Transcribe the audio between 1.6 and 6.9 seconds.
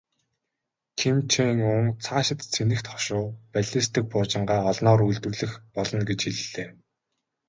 Ун цаашид цэнэгт хошуу, баллистик пуужингаа олноор үйлдвэрлэх болно гэж хэллээ.